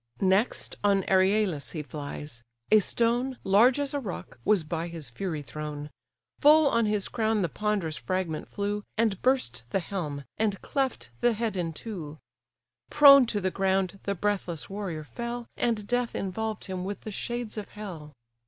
[0.19, 5.43] Next on Eryalus he flies; a stone, Large as a rock, was by his fury
[5.43, 5.91] thrown:
[6.39, 11.33] Full on his crown the ponderous fragment flew, And burst the helm, and cleft the
[11.33, 12.17] head in two:
[12.89, 17.55] Prone to the ground the breathless warrior fell, And death involved him with the shades
[17.55, 18.13] of hell.